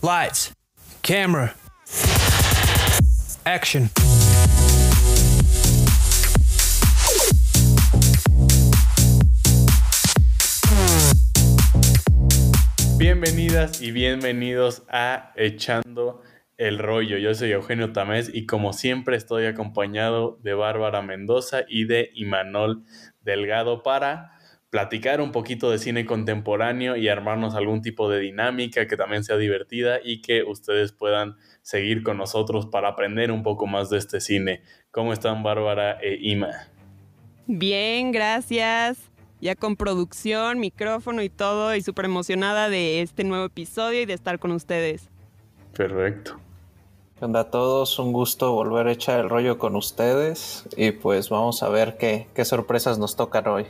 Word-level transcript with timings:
Lights, 0.00 0.52
camera, 1.02 1.56
action. 3.44 3.90
Bienvenidas 12.96 13.82
y 13.82 13.90
bienvenidos 13.90 14.84
a 14.88 15.32
Echando 15.34 16.22
el 16.56 16.78
Rollo. 16.78 17.18
Yo 17.18 17.34
soy 17.34 17.50
Eugenio 17.50 17.92
Tamés 17.92 18.30
y 18.32 18.46
como 18.46 18.72
siempre 18.72 19.16
estoy 19.16 19.46
acompañado 19.46 20.38
de 20.44 20.54
Bárbara 20.54 21.02
Mendoza 21.02 21.62
y 21.68 21.86
de 21.86 22.12
Imanol 22.14 22.84
Delgado 23.22 23.82
para 23.82 24.37
platicar 24.70 25.20
un 25.20 25.32
poquito 25.32 25.70
de 25.70 25.78
cine 25.78 26.04
contemporáneo 26.04 26.96
y 26.96 27.08
armarnos 27.08 27.54
algún 27.54 27.80
tipo 27.80 28.10
de 28.10 28.20
dinámica 28.20 28.86
que 28.86 28.96
también 28.96 29.24
sea 29.24 29.36
divertida 29.36 29.98
y 30.04 30.20
que 30.20 30.42
ustedes 30.42 30.92
puedan 30.92 31.36
seguir 31.62 32.02
con 32.02 32.18
nosotros 32.18 32.66
para 32.66 32.88
aprender 32.88 33.32
un 33.32 33.42
poco 33.42 33.66
más 33.66 33.88
de 33.90 33.98
este 33.98 34.20
cine. 34.20 34.62
¿Cómo 34.90 35.12
están 35.12 35.42
Bárbara 35.42 35.98
e 36.02 36.18
Ima? 36.20 36.68
Bien, 37.46 38.12
gracias. 38.12 38.98
Ya 39.40 39.54
con 39.54 39.76
producción, 39.76 40.58
micrófono 40.58 41.22
y 41.22 41.30
todo, 41.30 41.74
y 41.74 41.80
súper 41.80 42.06
emocionada 42.06 42.68
de 42.68 43.00
este 43.00 43.22
nuevo 43.24 43.44
episodio 43.44 44.02
y 44.02 44.06
de 44.06 44.12
estar 44.12 44.38
con 44.38 44.50
ustedes. 44.50 45.08
Perfecto. 45.74 46.40
¿Qué 47.18 47.24
onda 47.24 47.40
a 47.40 47.50
todos? 47.50 47.98
Un 47.98 48.12
gusto 48.12 48.52
volver 48.52 48.88
a 48.88 48.92
echar 48.92 49.20
el 49.20 49.30
rollo 49.30 49.58
con 49.58 49.76
ustedes 49.76 50.68
y 50.76 50.90
pues 50.90 51.30
vamos 51.30 51.62
a 51.62 51.68
ver 51.68 51.96
qué, 51.96 52.26
qué 52.34 52.44
sorpresas 52.44 52.98
nos 52.98 53.16
tocan 53.16 53.46
hoy. 53.46 53.66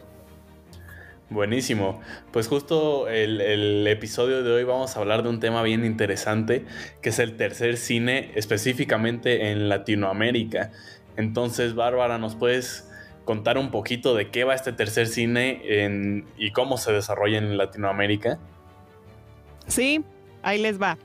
Buenísimo. 1.30 2.00
Pues 2.32 2.48
justo 2.48 3.06
el, 3.08 3.86
episodio 3.86 4.42
de 4.42 4.50
hoy 4.50 4.64
vamos 4.64 4.96
a 4.96 5.00
hablar 5.00 5.22
de 5.22 5.28
un 5.28 5.40
tema 5.40 5.62
bien 5.62 5.84
interesante, 5.84 6.64
que 7.02 7.10
es 7.10 7.18
el 7.18 7.36
tercer 7.36 7.76
cine 7.76 8.32
específicamente 8.34 9.50
en 9.50 9.68
Latinoamérica. 9.68 10.72
Entonces, 11.16 11.74
Bárbara, 11.74 12.16
¿nos 12.16 12.34
puedes 12.34 12.88
contar 13.26 13.58
un 13.58 13.70
poquito 13.70 14.14
de 14.14 14.30
qué 14.30 14.44
va 14.44 14.54
este 14.54 14.72
tercer 14.72 15.06
cine 15.06 16.24
y 16.38 16.50
cómo 16.52 16.78
se 16.78 16.92
desarrolla 16.92 17.36
en 17.36 17.58
Latinoamérica? 17.58 18.38
Sí, 19.66 20.02
ahí 20.42 20.58
les 20.58 20.80
va. 20.80 20.96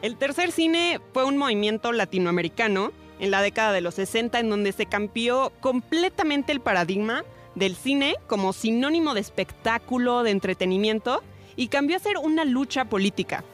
El 0.00 0.16
tercer 0.16 0.52
cine 0.52 1.00
fue 1.12 1.24
un 1.24 1.36
movimiento 1.38 1.90
latinoamericano 1.90 2.92
en 3.18 3.32
la 3.32 3.42
década 3.42 3.72
de 3.72 3.80
los 3.80 3.94
60 3.94 4.38
en 4.38 4.48
donde 4.48 4.70
se 4.70 4.86
cambió 4.86 5.52
completamente 5.60 6.52
el 6.52 6.60
paradigma 6.60 7.24
del 7.54 7.76
cine 7.76 8.16
como 8.26 8.52
sinónimo 8.52 9.14
de 9.14 9.20
espectáculo, 9.20 10.22
de 10.22 10.30
entretenimiento, 10.30 11.22
y 11.56 11.68
cambió 11.68 11.96
a 11.96 12.00
ser 12.00 12.18
una 12.18 12.44
lucha 12.44 12.86
política. 12.86 13.44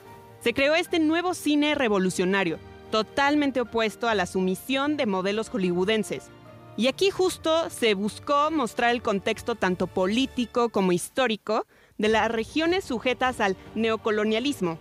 Se 0.40 0.54
creó 0.54 0.74
este 0.74 1.00
nuevo 1.00 1.34
cine 1.34 1.74
revolucionario, 1.74 2.58
totalmente 2.90 3.60
opuesto 3.60 4.08
a 4.08 4.14
la 4.14 4.26
sumisión 4.26 4.96
de 4.96 5.06
modelos 5.06 5.48
hollywoodenses. 5.50 6.30
Y 6.76 6.86
aquí 6.86 7.10
justo 7.10 7.70
se 7.70 7.94
buscó 7.94 8.52
mostrar 8.52 8.92
el 8.92 9.02
contexto 9.02 9.56
tanto 9.56 9.88
político 9.88 10.68
como 10.68 10.92
histórico 10.92 11.66
de 11.98 12.08
las 12.08 12.30
regiones 12.30 12.84
sujetas 12.84 13.40
al 13.40 13.56
neocolonialismo. 13.74 14.78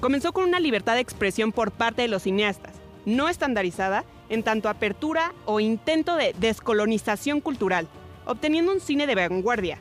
Comenzó 0.00 0.32
con 0.32 0.44
una 0.44 0.58
libertad 0.58 0.94
de 0.94 1.00
expresión 1.00 1.52
por 1.52 1.70
parte 1.70 2.02
de 2.02 2.08
los 2.08 2.24
cineastas, 2.24 2.74
no 3.04 3.28
estandarizada 3.28 4.04
en 4.28 4.42
tanto 4.42 4.68
apertura 4.68 5.32
o 5.44 5.60
intento 5.60 6.16
de 6.16 6.34
descolonización 6.36 7.40
cultural, 7.40 7.86
obteniendo 8.26 8.72
un 8.72 8.80
cine 8.80 9.06
de 9.06 9.14
vanguardia. 9.14 9.80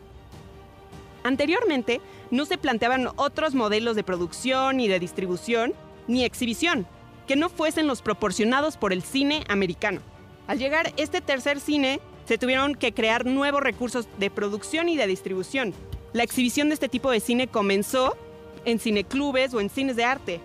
Anteriormente, 1.24 2.02
no 2.32 2.46
se 2.46 2.58
planteaban 2.58 3.10
otros 3.16 3.56
modelos 3.56 3.96
de 3.96 4.04
producción 4.04 4.78
ni 4.78 4.88
de 4.88 5.00
distribución, 5.00 5.74
ni 6.08 6.24
exhibición, 6.24 6.88
que 7.28 7.36
no 7.36 7.50
fuesen 7.50 7.88
los 7.88 8.02
proporcionados 8.02 8.78
por 8.78 8.94
el 8.94 9.02
cine 9.02 9.44
americano. 9.50 10.02
Al 10.48 10.60
llegar 10.60 10.94
este 10.98 11.22
tercer 11.22 11.60
cine, 11.60 12.00
se 12.26 12.38
tuvieron 12.38 12.76
que 12.76 12.94
crear 12.94 13.26
nuevos 13.26 13.62
recursos 13.62 14.08
de 14.20 14.30
producción 14.30 14.88
y 14.88 14.98
de 14.98 15.08
distribución. 15.08 15.73
La 16.14 16.23
exhibición 16.23 16.70
de 16.70 16.76
este 16.76 16.89
tipo 16.89 17.11
de 17.11 17.20
cine 17.20 17.48
comenzó 17.48 18.16
en 18.64 18.80
cineclubes 18.80 19.54
o 19.54 19.61
en 19.61 19.70
cines 19.70 19.95
de 19.95 20.05
arte. 20.05 20.39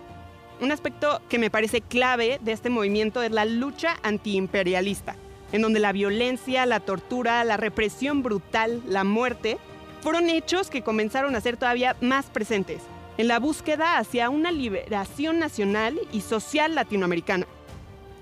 Un 0.59 0.71
aspecto 0.71 1.21
que 1.29 1.39
me 1.39 1.49
parece 1.49 1.81
clave 1.81 2.39
de 2.41 2.51
este 2.51 2.69
movimiento 2.69 3.21
es 3.21 3.31
la 3.31 3.45
lucha 3.45 3.97
antiimperialista 4.03 5.15
en 5.51 5.61
donde 5.61 5.79
la 5.79 5.91
violencia, 5.91 6.65
la 6.65 6.79
tortura, 6.79 7.43
la 7.43 7.57
represión 7.57 8.23
brutal, 8.23 8.81
la 8.87 9.03
muerte, 9.03 9.57
fueron 10.01 10.29
hechos 10.29 10.69
que 10.69 10.81
comenzaron 10.81 11.35
a 11.35 11.41
ser 11.41 11.57
todavía 11.57 11.95
más 12.01 12.25
presentes 12.27 12.81
en 13.17 13.27
la 13.27 13.39
búsqueda 13.39 13.97
hacia 13.97 14.29
una 14.29 14.51
liberación 14.51 15.37
nacional 15.39 15.99
y 16.11 16.21
social 16.21 16.75
latinoamericana, 16.75 17.45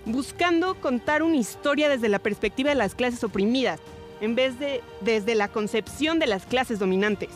buscando 0.05 0.75
contar 0.75 1.23
una 1.23 1.37
historia 1.37 1.87
desde 1.87 2.09
la 2.09 2.19
perspectiva 2.19 2.69
de 2.69 2.75
las 2.75 2.95
clases 2.95 3.23
oprimidas, 3.23 3.79
en 4.19 4.35
vez 4.35 4.59
de 4.59 4.81
desde 5.01 5.35
la 5.35 5.47
concepción 5.47 6.19
de 6.19 6.27
las 6.27 6.45
clases 6.45 6.79
dominantes. 6.79 7.29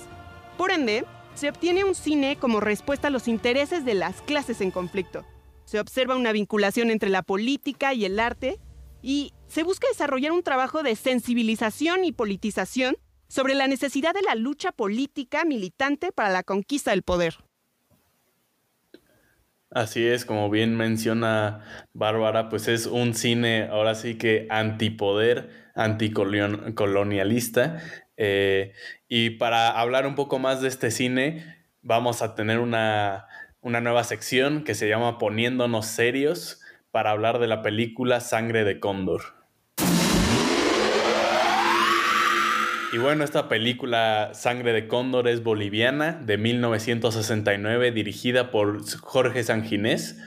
Por 0.57 0.71
ende, 0.71 1.05
se 1.35 1.49
obtiene 1.49 1.83
un 1.83 1.95
cine 1.95 2.35
como 2.35 2.59
respuesta 2.59 3.07
a 3.07 3.11
los 3.11 3.27
intereses 3.27 3.85
de 3.85 3.93
las 3.93 4.21
clases 4.21 4.61
en 4.61 4.71
conflicto. 4.71 5.25
Se 5.65 5.79
observa 5.79 6.15
una 6.15 6.31
vinculación 6.31 6.91
entre 6.91 7.09
la 7.09 7.21
política 7.21 7.93
y 7.93 8.05
el 8.05 8.19
arte 8.19 8.59
y 9.01 9.33
se 9.53 9.61
busca 9.61 9.87
desarrollar 9.87 10.31
un 10.31 10.41
trabajo 10.41 10.81
de 10.81 10.95
sensibilización 10.95 12.05
y 12.05 12.11
politización 12.11 12.97
sobre 13.27 13.53
la 13.53 13.67
necesidad 13.67 14.15
de 14.15 14.23
la 14.23 14.33
lucha 14.33 14.71
política 14.71 15.45
militante 15.45 16.11
para 16.11 16.29
la 16.29 16.41
conquista 16.41 16.89
del 16.89 17.03
poder. 17.03 17.35
Así 19.69 20.07
es, 20.07 20.25
como 20.25 20.49
bien 20.49 20.75
menciona 20.75 21.87
Bárbara, 21.93 22.49
pues 22.49 22.67
es 22.67 22.87
un 22.87 23.13
cine 23.13 23.67
ahora 23.71 23.93
sí 23.93 24.17
que 24.17 24.47
antipoder, 24.49 25.51
anticolonialista. 25.75 27.77
Eh, 28.17 28.73
y 29.07 29.29
para 29.31 29.79
hablar 29.79 30.07
un 30.07 30.15
poco 30.15 30.39
más 30.39 30.61
de 30.61 30.67
este 30.67 30.89
cine, 30.89 31.63
vamos 31.83 32.23
a 32.23 32.33
tener 32.33 32.57
una, 32.57 33.27
una 33.61 33.81
nueva 33.81 34.03
sección 34.03 34.63
que 34.63 34.73
se 34.73 34.89
llama 34.89 35.19
Poniéndonos 35.19 35.85
Serios 35.85 36.59
para 36.89 37.11
hablar 37.11 37.37
de 37.37 37.45
la 37.45 37.61
película 37.61 38.19
Sangre 38.19 38.63
de 38.63 38.79
Cóndor. 38.79 39.42
Y 42.93 42.99
bueno, 42.99 43.23
esta 43.23 43.49
película 43.49 44.35
Sangre 44.35 44.71
de 44.71 44.87
Cóndor 44.87 45.27
es 45.27 45.41
boliviana 45.41 46.13
de 46.13 46.37
1969 46.37 47.91
dirigida 47.91 48.51
por 48.51 48.87
Jorge 48.99 49.43
Sanginés 49.43 50.19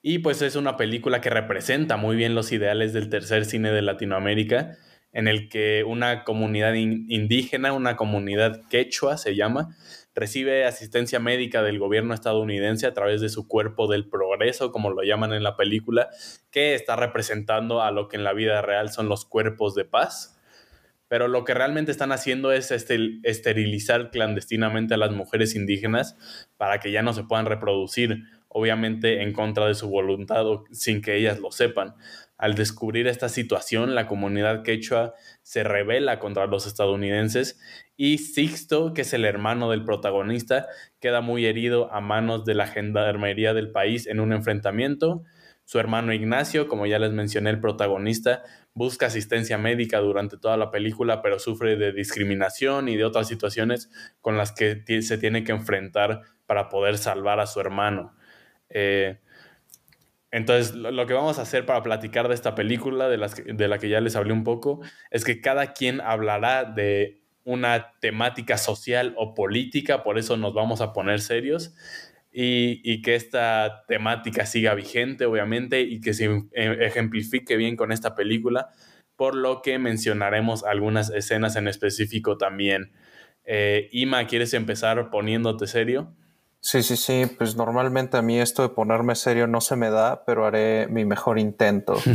y 0.00 0.20
pues 0.20 0.40
es 0.40 0.56
una 0.56 0.78
película 0.78 1.20
que 1.20 1.28
representa 1.28 1.98
muy 1.98 2.16
bien 2.16 2.34
los 2.34 2.52
ideales 2.52 2.94
del 2.94 3.10
tercer 3.10 3.44
cine 3.44 3.70
de 3.70 3.82
Latinoamérica 3.82 4.78
en 5.12 5.28
el 5.28 5.50
que 5.50 5.84
una 5.84 6.24
comunidad 6.24 6.72
indígena, 6.72 7.74
una 7.74 7.96
comunidad 7.96 8.62
quechua 8.70 9.18
se 9.18 9.36
llama, 9.36 9.76
recibe 10.14 10.64
asistencia 10.64 11.20
médica 11.20 11.62
del 11.62 11.78
gobierno 11.78 12.14
estadounidense 12.14 12.86
a 12.86 12.94
través 12.94 13.20
de 13.20 13.28
su 13.28 13.46
cuerpo 13.46 13.88
del 13.88 14.08
progreso, 14.08 14.72
como 14.72 14.90
lo 14.90 15.02
llaman 15.02 15.34
en 15.34 15.42
la 15.42 15.56
película, 15.56 16.08
que 16.50 16.74
está 16.74 16.96
representando 16.96 17.82
a 17.82 17.90
lo 17.90 18.08
que 18.08 18.16
en 18.16 18.24
la 18.24 18.32
vida 18.32 18.62
real 18.62 18.90
son 18.90 19.10
los 19.10 19.26
cuerpos 19.26 19.74
de 19.74 19.84
paz. 19.84 20.35
Pero 21.08 21.28
lo 21.28 21.44
que 21.44 21.54
realmente 21.54 21.92
están 21.92 22.12
haciendo 22.12 22.52
es 22.52 22.70
esterilizar 22.70 24.10
clandestinamente 24.10 24.94
a 24.94 24.98
las 24.98 25.12
mujeres 25.12 25.54
indígenas 25.54 26.16
para 26.56 26.80
que 26.80 26.90
ya 26.90 27.02
no 27.02 27.12
se 27.12 27.24
puedan 27.24 27.46
reproducir, 27.46 28.24
obviamente 28.48 29.22
en 29.22 29.32
contra 29.32 29.66
de 29.66 29.74
su 29.74 29.88
voluntad 29.88 30.46
o 30.46 30.64
sin 30.72 31.02
que 31.02 31.16
ellas 31.16 31.38
lo 31.38 31.52
sepan. 31.52 31.94
Al 32.38 32.54
descubrir 32.54 33.06
esta 33.06 33.28
situación, 33.30 33.94
la 33.94 34.06
comunidad 34.06 34.62
quechua 34.62 35.14
se 35.42 35.64
rebela 35.64 36.18
contra 36.18 36.46
los 36.46 36.66
estadounidenses 36.66 37.58
y 37.96 38.18
Sixto, 38.18 38.92
que 38.92 39.02
es 39.02 39.12
el 39.14 39.24
hermano 39.24 39.70
del 39.70 39.84
protagonista, 39.84 40.66
queda 41.00 41.22
muy 41.22 41.46
herido 41.46 41.90
a 41.92 42.00
manos 42.00 42.44
de 42.44 42.54
la 42.54 42.66
gendarmería 42.66 43.54
del 43.54 43.70
país 43.70 44.06
en 44.06 44.20
un 44.20 44.34
enfrentamiento. 44.34 45.22
Su 45.66 45.80
hermano 45.80 46.14
Ignacio, 46.14 46.68
como 46.68 46.86
ya 46.86 47.00
les 47.00 47.10
mencioné, 47.10 47.50
el 47.50 47.60
protagonista, 47.60 48.44
busca 48.72 49.06
asistencia 49.06 49.58
médica 49.58 49.98
durante 49.98 50.38
toda 50.38 50.56
la 50.56 50.70
película, 50.70 51.22
pero 51.22 51.40
sufre 51.40 51.74
de 51.74 51.92
discriminación 51.92 52.88
y 52.88 52.96
de 52.96 53.04
otras 53.04 53.26
situaciones 53.26 53.90
con 54.20 54.36
las 54.36 54.52
que 54.52 54.84
se 55.02 55.18
tiene 55.18 55.42
que 55.42 55.50
enfrentar 55.50 56.22
para 56.46 56.68
poder 56.68 56.98
salvar 56.98 57.40
a 57.40 57.48
su 57.48 57.58
hermano. 57.58 58.14
Eh, 58.70 59.18
entonces, 60.30 60.76
lo, 60.76 61.04
que 61.04 61.14
vamos 61.14 61.40
a 61.40 61.42
hacer 61.42 61.66
para 61.66 61.82
platicar 61.82 62.28
de 62.28 62.34
esta 62.34 62.54
película, 62.54 63.08
de, 63.08 63.18
de 63.52 63.68
la 63.68 63.78
que 63.78 63.88
ya 63.88 64.00
les 64.00 64.14
hablé 64.14 64.32
un 64.32 64.44
poco, 64.44 64.80
es 65.10 65.24
que 65.24 65.40
cada 65.40 65.72
quien 65.72 66.00
hablará 66.00 66.64
de 66.64 67.22
una 67.42 67.92
temática 68.00 68.56
social 68.56 69.14
o 69.16 69.34
política, 69.34 70.04
por 70.04 70.16
eso 70.16 70.36
nos 70.36 70.54
vamos 70.54 70.80
a 70.80 70.92
poner 70.92 71.20
serios, 71.20 71.74
y, 72.38 73.00
que 73.00 73.14
esta 73.14 73.84
temática 73.88 74.44
siga 74.44 74.74
vigente, 74.74 75.24
obviamente, 75.24 75.80
y 75.80 76.02
que 76.02 76.12
se 76.12 76.26
eh, 76.26 76.76
ejemplifique 76.82 77.56
bien 77.56 77.76
con 77.76 77.92
esta 77.92 78.14
película, 78.14 78.68
por 79.16 79.34
lo 79.34 79.62
que 79.62 79.78
mencionaremos 79.78 80.62
algunas 80.62 81.08
escenas 81.08 81.56
en 81.56 81.66
específico 81.66 82.36
también. 82.36 82.92
Eh, 83.46 83.88
Ima, 83.90 84.26
¿quieres 84.26 84.52
empezar 84.52 85.08
poniéndote 85.08 85.66
serio? 85.66 86.12
Sí, 86.60 86.82
sí, 86.82 86.98
sí, 86.98 87.22
pues 87.38 87.56
normalmente 87.56 88.18
a 88.18 88.22
mí 88.22 88.38
esto 88.38 88.60
de 88.60 88.68
ponerme 88.68 89.14
serio 89.14 89.46
no 89.46 89.62
se 89.62 89.76
me 89.76 89.88
da, 89.88 90.26
pero 90.26 90.44
haré 90.44 90.88
mi 90.88 91.04
mejor 91.06 91.38
intento. 91.38 91.96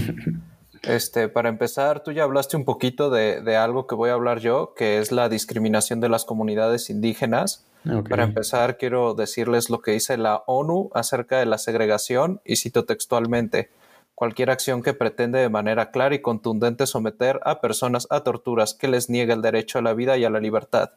Este, 0.84 1.30
para 1.30 1.48
empezar, 1.50 2.02
tú 2.02 2.12
ya 2.12 2.24
hablaste 2.24 2.58
un 2.58 2.66
poquito 2.66 3.12
de, 3.12 3.42
de, 3.42 3.56
algo 3.56 3.86
que 3.86 3.94
voy 3.94 4.10
a 4.10 4.14
hablar 4.14 4.40
yo, 4.40 4.74
que 4.76 4.98
es 4.98 5.12
la 5.12 5.30
discriminación 5.30 6.00
de 6.00 6.10
las 6.10 6.26
comunidades 6.26 6.90
indígenas. 6.90 7.68
Para 7.83 8.24
empezar, 8.24 8.78
quiero 8.78 9.16
decirles 9.16 9.69
lo 9.69 9.81
que 9.81 9.92
dice 9.92 10.18
la 10.18 10.44
ONU 10.45 10.92
acerca 10.94 11.39
de 11.39 11.45
la 11.45 11.57
segregación 11.57 12.39
y 12.45 12.57
cito 12.57 12.86
textualmente. 12.86 13.72
Cualquier 14.13 14.51
acción 14.51 14.83
que 14.83 14.94
pretende 14.94 15.39
de 15.39 15.50
manera 15.50 15.89
clara 15.89 16.13
y 16.13 16.22
contundente 16.22 16.86
someter 16.86 17.39
a 17.44 17.60
personas 17.60 18.06
a 18.12 18.22
torturas 18.22 18.75
que 18.75 18.88
les 18.88 19.10
niegue 19.10 19.33
el 19.33 19.42
derecho 19.42 19.80
a 19.80 19.81
la 19.81 19.95
vida 19.95 20.16
y 20.18 20.25
a 20.25 20.30
la 20.30 20.39
libertad, 20.39 20.92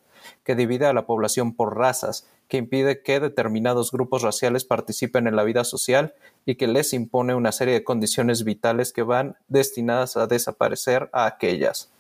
que 0.45 0.55
divide 0.55 0.85
a 0.85 0.93
la 0.93 1.07
población 1.07 1.55
por 1.55 1.75
razas, 1.75 2.29
que 2.49 2.59
impide 2.59 3.03
que 3.03 3.21
determinados 3.21 3.91
grupos 3.91 4.21
raciales 4.21 4.67
participen 4.67 5.27
en 5.27 5.37
la 5.37 5.45
vida 5.45 5.65
social 5.65 6.15
y 6.45 6.57
que 6.57 6.67
les 6.67 6.93
impone 6.93 7.35
una 7.35 7.53
serie 7.53 7.73
de 7.73 7.85
condiciones 7.85 8.45
vitales 8.45 8.93
que 8.93 9.03
van 9.03 9.37
destinadas 9.49 10.19
a 10.19 10.27
desaparecer 10.27 11.09
a 11.15 11.25
aquellas. 11.25 11.91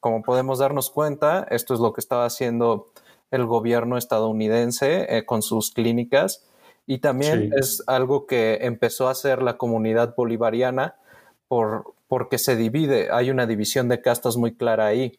Como 0.00 0.22
podemos 0.22 0.60
darnos 0.60 0.88
cuenta, 0.88 1.46
esto 1.50 1.74
es 1.74 1.80
lo 1.80 1.92
que 1.92 2.00
estaba 2.00 2.24
haciendo 2.24 2.88
el 3.30 3.46
gobierno 3.46 3.96
estadounidense 3.98 5.06
eh, 5.08 5.24
con 5.24 5.42
sus 5.42 5.70
clínicas 5.70 6.44
y 6.86 6.98
también 6.98 7.50
sí. 7.50 7.56
es 7.56 7.82
algo 7.86 8.26
que 8.26 8.58
empezó 8.62 9.08
a 9.08 9.12
hacer 9.12 9.42
la 9.42 9.58
comunidad 9.58 10.14
bolivariana 10.16 10.96
por, 11.46 11.92
porque 12.08 12.38
se 12.38 12.56
divide, 12.56 13.10
hay 13.12 13.30
una 13.30 13.46
división 13.46 13.88
de 13.88 14.00
castas 14.00 14.36
muy 14.36 14.54
clara 14.54 14.86
ahí. 14.86 15.18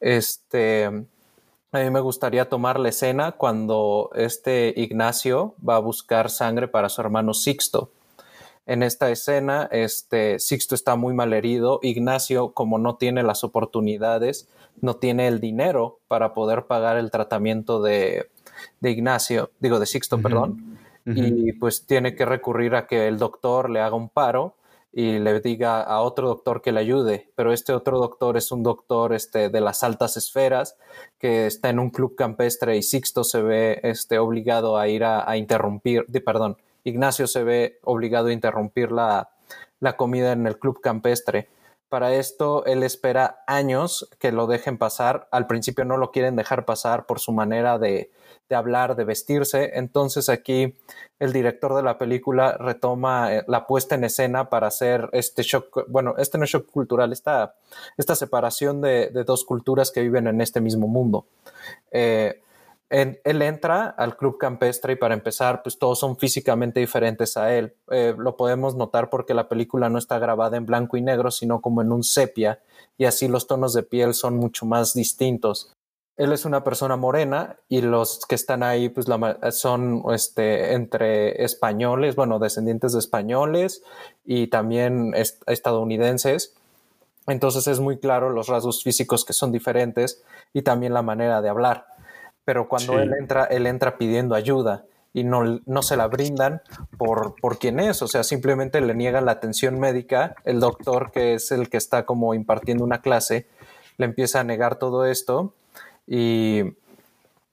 Este, 0.00 0.86
a 0.86 1.78
mí 1.78 1.90
me 1.90 2.00
gustaría 2.00 2.48
tomar 2.48 2.78
la 2.78 2.88
escena 2.88 3.32
cuando 3.32 4.10
este 4.14 4.72
Ignacio 4.76 5.54
va 5.66 5.76
a 5.76 5.80
buscar 5.80 6.30
sangre 6.30 6.68
para 6.68 6.88
su 6.88 7.00
hermano 7.00 7.34
Sixto. 7.34 7.90
En 8.66 8.82
esta 8.82 9.10
escena, 9.10 9.68
este 9.70 10.38
Sixto 10.38 10.74
está 10.74 10.96
muy 10.96 11.12
mal 11.12 11.34
herido. 11.34 11.80
Ignacio, 11.82 12.52
como 12.52 12.78
no 12.78 12.96
tiene 12.96 13.22
las 13.22 13.44
oportunidades, 13.44 14.48
no 14.80 14.96
tiene 14.96 15.28
el 15.28 15.40
dinero 15.40 16.00
para 16.08 16.34
poder 16.34 16.66
pagar 16.66 16.96
el 16.96 17.10
tratamiento 17.10 17.82
de, 17.82 18.30
de 18.80 18.90
Ignacio, 18.90 19.50
digo 19.60 19.78
de 19.78 19.86
Sixto, 19.86 20.16
uh 20.16 20.18
-huh. 20.18 20.22
perdón, 20.22 20.78
uh 21.06 21.10
-huh. 21.10 21.48
y 21.48 21.52
pues 21.52 21.86
tiene 21.86 22.14
que 22.14 22.24
recurrir 22.24 22.74
a 22.74 22.86
que 22.86 23.08
el 23.08 23.18
doctor 23.18 23.70
le 23.70 23.80
haga 23.80 23.96
un 23.96 24.08
paro 24.08 24.54
y 24.92 25.18
le 25.18 25.40
diga 25.40 25.82
a 25.82 26.00
otro 26.02 26.28
doctor 26.28 26.62
que 26.62 26.70
le 26.70 26.80
ayude, 26.80 27.28
pero 27.34 27.52
este 27.52 27.72
otro 27.72 27.98
doctor 27.98 28.36
es 28.36 28.52
un 28.52 28.62
doctor 28.62 29.12
este, 29.12 29.48
de 29.48 29.60
las 29.60 29.82
altas 29.82 30.16
esferas 30.16 30.76
que 31.18 31.46
está 31.46 31.68
en 31.70 31.80
un 31.80 31.90
club 31.90 32.14
campestre 32.14 32.76
y 32.76 32.82
Sixto 32.82 33.24
se 33.24 33.42
ve 33.42 33.80
este, 33.82 34.18
obligado 34.18 34.78
a 34.78 34.86
ir 34.86 35.02
a, 35.02 35.28
a 35.28 35.36
interrumpir, 35.36 36.04
de, 36.06 36.20
perdón, 36.20 36.56
Ignacio 36.84 37.26
se 37.26 37.42
ve 37.42 37.78
obligado 37.82 38.28
a 38.28 38.32
interrumpir 38.32 38.92
la, 38.92 39.30
la 39.80 39.96
comida 39.96 40.32
en 40.32 40.46
el 40.46 40.58
club 40.58 40.80
campestre. 40.80 41.48
Para 41.94 42.12
esto, 42.12 42.64
él 42.66 42.82
espera 42.82 43.44
años 43.46 44.08
que 44.18 44.32
lo 44.32 44.48
dejen 44.48 44.78
pasar. 44.78 45.28
Al 45.30 45.46
principio 45.46 45.84
no 45.84 45.96
lo 45.96 46.10
quieren 46.10 46.34
dejar 46.34 46.64
pasar 46.64 47.06
por 47.06 47.20
su 47.20 47.30
manera 47.30 47.78
de, 47.78 48.10
hablar, 48.50 48.96
de 48.96 49.04
vestirse. 49.04 49.70
Entonces 49.74 50.28
aquí 50.28 50.74
el 51.20 51.32
director 51.32 51.76
de 51.76 51.84
la 51.84 51.96
película 51.96 52.56
retoma 52.58 53.32
eh, 53.32 53.44
la 53.46 53.68
puesta 53.68 53.94
en 53.94 54.02
escena 54.02 54.50
para 54.50 54.66
hacer 54.66 55.08
este 55.12 55.44
shock, 55.44 55.84
bueno, 55.86 56.16
este 56.18 56.36
no 56.36 56.42
es 56.42 56.50
shock 56.50 56.68
cultural, 56.68 57.12
esta, 57.12 57.54
esta 57.96 58.16
separación 58.16 58.80
de, 58.80 59.10
de, 59.10 59.22
dos 59.22 59.44
culturas 59.44 59.92
que 59.92 60.02
viven 60.02 60.26
en 60.26 60.40
este 60.40 60.60
mismo 60.60 60.88
mundo. 60.88 61.26
Eh, 61.92 62.42
él 63.02 63.42
entra 63.42 63.86
al 63.86 64.16
club 64.16 64.38
campestre 64.38 64.92
y 64.92 64.96
para 64.96 65.14
empezar, 65.14 65.62
pues 65.62 65.78
todos 65.78 65.98
son 65.98 66.16
físicamente 66.16 66.80
diferentes 66.80 67.36
a 67.36 67.54
él. 67.54 67.74
Eh, 67.90 68.14
lo 68.16 68.36
podemos 68.36 68.76
notar 68.76 69.10
porque 69.10 69.34
la 69.34 69.48
película 69.48 69.88
no 69.88 69.98
está 69.98 70.18
grabada 70.18 70.56
en 70.56 70.66
blanco 70.66 70.96
y 70.96 71.02
negro, 71.02 71.30
sino 71.30 71.60
como 71.60 71.82
en 71.82 71.92
un 71.92 72.04
sepia, 72.04 72.60
y 72.96 73.06
así 73.06 73.26
los 73.26 73.46
tonos 73.46 73.74
de 73.74 73.82
piel 73.82 74.14
son 74.14 74.36
mucho 74.36 74.66
más 74.66 74.94
distintos 74.94 75.74
él 76.16 76.32
es 76.32 76.44
una 76.44 76.62
persona 76.62 76.96
morena 76.96 77.56
y 77.68 77.80
los 77.80 78.24
que 78.26 78.36
están 78.36 78.62
ahí 78.62 78.88
pues 78.88 79.06
son 79.50 80.04
este, 80.12 80.74
entre 80.74 81.42
españoles, 81.42 82.14
bueno, 82.14 82.38
descendientes 82.38 82.92
de 82.92 83.00
españoles 83.00 83.82
y 84.24 84.46
también 84.46 85.12
est 85.14 85.42
estadounidenses. 85.48 86.54
Entonces 87.26 87.66
es 87.66 87.80
muy 87.80 87.98
claro 87.98 88.30
los 88.30 88.48
rasgos 88.48 88.82
físicos 88.82 89.24
que 89.24 89.32
son 89.32 89.50
diferentes 89.50 90.22
y 90.52 90.62
también 90.62 90.94
la 90.94 91.02
manera 91.02 91.42
de 91.42 91.48
hablar. 91.48 91.86
Pero 92.44 92.68
cuando 92.68 92.94
sí. 92.94 92.98
él 93.00 93.12
entra, 93.18 93.44
él 93.44 93.66
entra 93.66 93.96
pidiendo 93.96 94.34
ayuda 94.34 94.84
y 95.14 95.22
no, 95.22 95.60
no 95.64 95.82
se 95.82 95.96
la 95.96 96.08
brindan 96.08 96.60
por, 96.98 97.36
por 97.40 97.58
quién 97.58 97.78
es, 97.78 98.02
o 98.02 98.08
sea, 98.08 98.24
simplemente 98.24 98.80
le 98.80 98.94
niegan 98.94 99.24
la 99.24 99.32
atención 99.32 99.78
médica. 99.78 100.34
El 100.44 100.58
doctor, 100.58 101.12
que 101.12 101.34
es 101.34 101.52
el 101.52 101.70
que 101.70 101.76
está 101.76 102.04
como 102.04 102.34
impartiendo 102.34 102.82
una 102.82 103.00
clase, 103.00 103.46
le 103.96 104.06
empieza 104.06 104.40
a 104.40 104.44
negar 104.44 104.76
todo 104.76 105.06
esto 105.06 105.54
y, 106.06 106.62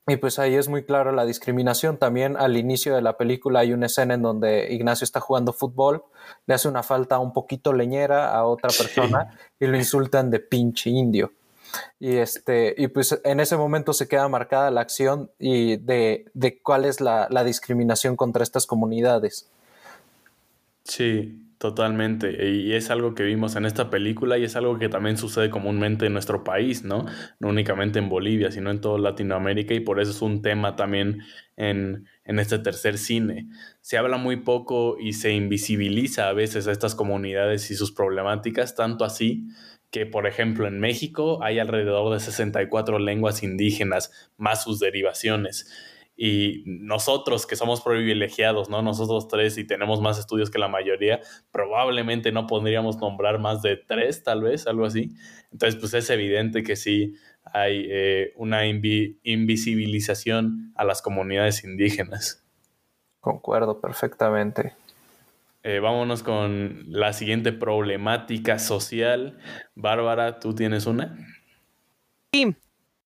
y, 0.07 0.15
pues 0.17 0.39
ahí 0.39 0.55
es 0.55 0.67
muy 0.67 0.83
claro 0.83 1.11
la 1.11 1.23
discriminación. 1.23 1.97
También 1.97 2.35
al 2.35 2.57
inicio 2.57 2.95
de 2.95 3.03
la 3.03 3.15
película 3.15 3.59
hay 3.59 3.73
una 3.73 3.85
escena 3.85 4.15
en 4.15 4.23
donde 4.23 4.73
Ignacio 4.73 5.05
está 5.05 5.19
jugando 5.19 5.53
fútbol, 5.53 6.03
le 6.47 6.55
hace 6.55 6.67
una 6.67 6.81
falta 6.81 7.19
un 7.19 7.31
poquito 7.31 7.73
leñera 7.73 8.33
a 8.33 8.43
otra 8.45 8.71
persona 8.75 9.29
sí. 9.31 9.65
y 9.65 9.67
lo 9.67 9.77
insultan 9.77 10.31
de 10.31 10.39
pinche 10.39 10.89
indio. 10.89 11.31
Y, 11.99 12.17
este, 12.17 12.73
y 12.77 12.87
pues 12.87 13.19
en 13.23 13.39
ese 13.39 13.57
momento 13.57 13.93
se 13.93 14.07
queda 14.07 14.27
marcada 14.27 14.71
la 14.71 14.81
acción 14.81 15.31
y 15.39 15.77
de, 15.77 16.25
de 16.33 16.59
cuál 16.61 16.85
es 16.85 17.01
la, 17.01 17.27
la 17.29 17.43
discriminación 17.43 18.15
contra 18.15 18.43
estas 18.43 18.65
comunidades. 18.65 19.49
Sí, 20.83 21.41
Totalmente, 21.61 22.49
y 22.49 22.73
es 22.73 22.89
algo 22.89 23.13
que 23.13 23.21
vimos 23.21 23.55
en 23.55 23.67
esta 23.67 23.91
película 23.91 24.39
y 24.39 24.45
es 24.45 24.55
algo 24.55 24.79
que 24.79 24.89
también 24.89 25.15
sucede 25.15 25.51
comúnmente 25.51 26.07
en 26.07 26.13
nuestro 26.13 26.43
país, 26.43 26.83
¿no? 26.83 27.05
No 27.39 27.49
únicamente 27.49 27.99
en 27.99 28.09
Bolivia, 28.09 28.49
sino 28.49 28.71
en 28.71 28.81
toda 28.81 28.97
Latinoamérica 28.97 29.75
y 29.75 29.79
por 29.79 30.01
eso 30.01 30.09
es 30.09 30.23
un 30.23 30.41
tema 30.41 30.75
también 30.75 31.21
en, 31.57 32.07
en 32.25 32.39
este 32.39 32.57
tercer 32.57 32.97
cine. 32.97 33.47
Se 33.79 33.99
habla 33.99 34.17
muy 34.17 34.37
poco 34.37 34.97
y 34.99 35.13
se 35.13 35.33
invisibiliza 35.33 36.29
a 36.29 36.33
veces 36.33 36.65
a 36.65 36.71
estas 36.71 36.95
comunidades 36.95 37.69
y 37.69 37.75
sus 37.75 37.91
problemáticas, 37.91 38.73
tanto 38.73 39.05
así 39.05 39.45
que, 39.91 40.05
por 40.05 40.25
ejemplo, 40.25 40.67
en 40.67 40.79
México 40.79 41.43
hay 41.43 41.59
alrededor 41.59 42.13
de 42.13 42.19
64 42.19 42.97
lenguas 42.99 43.43
indígenas, 43.43 44.31
más 44.37 44.63
sus 44.63 44.79
derivaciones 44.79 45.67
y 46.23 46.63
nosotros 46.67 47.47
que 47.47 47.55
somos 47.55 47.81
privilegiados, 47.81 48.69
¿no? 48.69 48.83
Nosotros 48.83 49.27
tres 49.27 49.57
y 49.57 49.63
tenemos 49.63 50.01
más 50.01 50.19
estudios 50.19 50.51
que 50.51 50.59
la 50.59 50.67
mayoría, 50.67 51.19
probablemente 51.51 52.31
no 52.31 52.45
podríamos 52.45 52.97
nombrar 52.97 53.39
más 53.39 53.63
de 53.63 53.77
tres, 53.77 54.23
tal 54.23 54.43
vez, 54.43 54.67
algo 54.67 54.85
así. 54.85 55.15
Entonces, 55.51 55.79
pues 55.79 55.95
es 55.95 56.09
evidente 56.11 56.61
que 56.61 56.75
sí 56.75 57.15
hay 57.43 57.87
eh, 57.89 58.33
una 58.35 58.67
invi 58.67 59.19
invisibilización 59.23 60.71
a 60.75 60.85
las 60.85 61.01
comunidades 61.01 61.63
indígenas. 61.63 62.43
Concuerdo 63.19 63.81
perfectamente. 63.81 64.73
Eh, 65.63 65.79
vámonos 65.79 66.23
con 66.23 66.85
la 66.87 67.13
siguiente 67.13 67.53
problemática 67.53 68.57
social. 68.57 69.37
Bárbara, 69.75 70.39
¿tú 70.39 70.55
tienes 70.55 70.87
una? 70.87 71.15
Sí, 72.33 72.55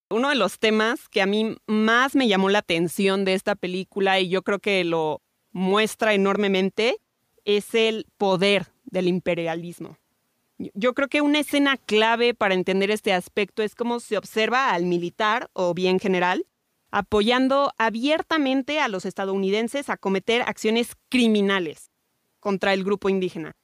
uno 0.10 0.30
de 0.30 0.36
los 0.36 0.60
temas 0.60 1.10
que 1.10 1.22
a 1.22 1.26
mí 1.26 1.58
más 1.68 2.16
me 2.16 2.30
llamó 2.30 2.50
la 2.50 2.60
atención 2.60 3.26
de 3.26 3.34
esta 3.34 3.56
película 3.56 4.20
y 4.20 4.30
yo 4.30 4.42
creo 4.44 4.60
que 4.60 4.84
lo 4.86 5.22
muestra 5.52 6.14
enormemente 6.14 6.98
es 7.44 7.76
el 7.76 8.08
poder 8.18 8.68
del 8.86 9.08
imperialismo. 9.08 9.98
Yo 10.58 10.94
creo 10.94 11.10
que 11.10 11.20
una 11.20 11.40
escena 11.40 11.76
clave 11.76 12.34
para 12.34 12.54
entender 12.54 12.90
este 12.90 13.12
aspecto 13.12 13.64
es 13.64 13.76
cómo 13.76 14.00
se 14.00 14.18
observa 14.18 14.72
al 14.72 14.86
militar 14.86 15.50
o 15.52 15.74
bien 15.74 16.00
general 16.00 16.46
apoyando 16.92 17.74
abiertamente 17.78 18.80
a 18.80 18.88
los 18.88 19.04
estadounidenses 19.04 19.90
a 19.90 19.98
cometer 19.98 20.44
acciones 20.44 20.96
criminales 21.10 21.92
contra 22.46 22.76
el 22.76 22.84
grupo 22.84 23.10
indígena, 23.10 23.56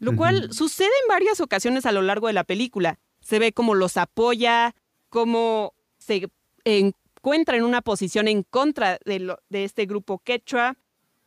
lo 0.00 0.16
cual 0.16 0.34
uh 0.34 0.48
-huh. 0.48 0.52
sucede 0.52 0.90
en 1.02 1.08
varias 1.08 1.40
ocasiones 1.40 1.86
a 1.86 1.92
lo 1.92 2.02
largo 2.02 2.26
de 2.26 2.32
la 2.32 2.42
película. 2.42 2.98
Se 3.20 3.38
ve 3.38 3.52
cómo 3.52 3.76
los 3.76 3.96
apoya, 3.96 4.74
cómo 5.08 5.72
se 5.98 6.28
encuentra 6.64 7.56
en 7.56 7.62
una 7.62 7.80
posición 7.80 8.26
en 8.26 8.42
contra 8.42 8.98
de, 9.04 9.20
lo, 9.20 9.38
de, 9.50 9.62
este 9.62 9.86
grupo 9.86 10.18
quechua. 10.18 10.76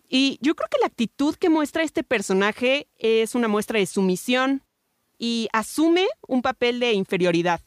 Y 0.09 0.37
yo 0.41 0.53
creo 0.53 0.67
que 0.69 0.81
la 0.81 0.87
actitud 0.87 1.33
que 1.35 1.49
muestra 1.49 1.81
este 1.81 2.03
personaje 2.03 2.89
es 2.97 3.35
una 3.35 3.47
muestra 3.47 3.79
de 3.79 3.85
sumisión 3.85 4.63
y 5.17 5.47
asume 5.53 6.07
un 6.27 6.41
papel 6.41 6.81
de 6.81 6.91
inferioridad. 6.91 7.61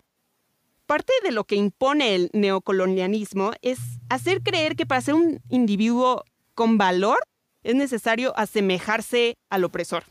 Parte 0.85 1.15
de 1.23 1.33
lo 1.33 1.45
que 1.45 1.57
impone 1.57 2.15
el 2.15 2.29
neocolonialismo 2.35 3.53
es 3.63 3.79
hacer 4.11 4.43
creer 4.43 4.77
que 4.77 4.85
para 4.85 5.01
ser 5.01 5.15
un 5.15 5.41
individuo 5.49 6.25
con 6.55 6.77
valor 6.77 7.21
es 7.63 7.75
necesario 7.75 8.37
asemejarse 8.39 9.37
al 9.51 9.65
opresor. 9.65 10.05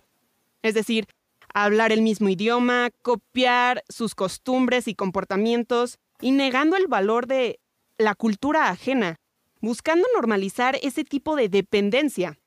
Es 0.62 0.74
decir, 0.74 1.08
hablar 1.54 1.92
el 1.92 2.02
mismo 2.02 2.30
idioma, 2.30 2.90
copiar 3.02 3.84
sus 3.90 4.16
costumbres 4.16 4.88
y 4.88 4.96
comportamientos 4.96 5.98
y 6.22 6.32
negando 6.32 6.78
el 6.78 6.88
valor 6.88 7.28
de 7.28 7.60
la 7.98 8.16
cultura 8.16 8.70
ajena. 8.70 9.18
buscando 9.62 10.08
normalizar 10.16 10.80
ese 10.82 11.04
tipo 11.04 11.36
de 11.36 11.50
dependencia. 11.50 12.40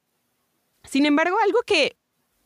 Sin 0.84 1.04
embargo, 1.04 1.36
algo 1.44 1.60
que 1.66 1.94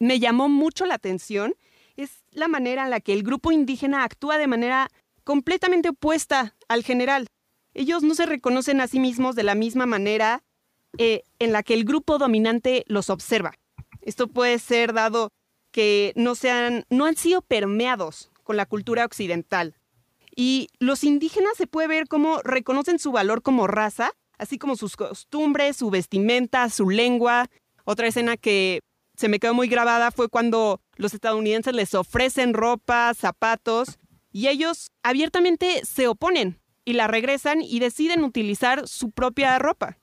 me 0.00 0.18
llamó 0.18 0.48
mucho 0.48 0.86
la 0.86 0.94
atención 0.94 1.54
es 1.96 2.24
la 2.32 2.48
manera 2.48 2.82
en 2.84 2.90
la 2.90 3.00
que 3.00 3.12
el 3.12 3.22
grupo 3.22 3.52
indígena 3.52 4.02
actúa 4.02 4.38
de 4.38 4.48
manera 4.48 4.88
completamente 5.22 5.90
opuesta 5.90 6.56
al 6.68 6.82
general. 6.82 7.28
Ellos 7.74 8.02
no 8.02 8.14
se 8.14 8.26
reconocen 8.26 8.80
a 8.80 8.88
sí 8.88 8.98
mismos 9.00 9.36
de 9.36 9.44
la 9.44 9.54
misma 9.54 9.86
manera 9.86 10.42
eh, 10.98 11.22
en 11.38 11.52
la 11.52 11.62
que 11.62 11.74
el 11.74 11.84
grupo 11.84 12.18
dominante 12.18 12.84
los 12.86 13.10
observa. 13.10 13.52
Esto 14.02 14.28
puede 14.28 14.58
ser 14.58 14.92
dado 14.92 15.30
que 15.72 16.12
no, 16.16 16.34
sean, 16.34 16.84
no 16.90 17.06
han 17.06 17.16
sido 17.16 17.42
permeados 17.42 18.30
con 18.42 18.56
la 18.56 18.66
cultura 18.66 19.04
occidental. 19.04 19.74
Y 20.34 20.68
los 20.78 21.02
indígenas 21.04 21.52
se 21.56 21.66
puede 21.66 21.88
ver 21.88 22.08
cómo 22.08 22.40
reconocen 22.42 22.98
su 22.98 23.10
valor 23.10 23.42
como 23.42 23.66
raza, 23.66 24.12
así 24.38 24.58
como 24.58 24.76
sus 24.76 24.96
costumbres, 24.96 25.76
su 25.76 25.90
vestimenta, 25.90 26.68
su 26.70 26.90
lengua. 26.90 27.48
Otra 27.84 28.06
escena 28.06 28.36
que 28.36 28.80
se 29.16 29.28
me 29.28 29.38
quedó 29.38 29.54
muy 29.54 29.68
grabada 29.68 30.10
fue 30.10 30.28
cuando 30.28 30.80
los 30.96 31.14
estadounidenses 31.14 31.74
les 31.74 31.94
ofrecen 31.94 32.54
ropa, 32.54 33.12
zapatos, 33.14 33.98
y 34.30 34.48
ellos 34.48 34.88
abiertamente 35.02 35.82
se 35.84 36.06
oponen 36.06 36.60
y 36.84 36.92
la 36.92 37.06
regresan 37.06 37.62
y 37.62 37.80
deciden 37.80 38.22
utilizar 38.22 38.86
su 38.86 39.10
propia 39.10 39.58
ropa. 39.58 39.98